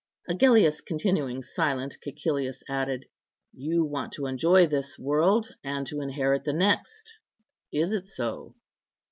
[0.27, 3.05] Agellius continuing silent, Cæcilius added,
[3.53, 7.19] "You want to enjoy this world, and to inherit the next;
[7.71, 8.55] is it so?"